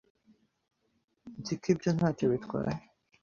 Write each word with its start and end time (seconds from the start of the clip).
Nzi 1.39 1.53
ko 1.61 1.65
ibyo 1.73 1.89
ntacyo 1.97 2.25
bitwaye. 2.31 2.81